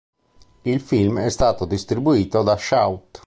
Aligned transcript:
Il 0.63 0.79
film 0.81 1.19
è 1.19 1.29
stato 1.29 1.65
distribuito 1.65 2.41
da 2.41 2.57
Shout! 2.57 3.19